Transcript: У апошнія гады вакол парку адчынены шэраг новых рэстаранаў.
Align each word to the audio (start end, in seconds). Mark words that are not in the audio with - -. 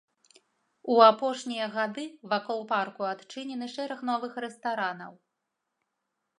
У 0.93 0.95
апошнія 1.07 1.67
гады 1.75 2.05
вакол 2.33 2.65
парку 2.73 3.03
адчынены 3.13 3.65
шэраг 3.77 3.99
новых 4.13 4.33
рэстаранаў. 4.47 5.13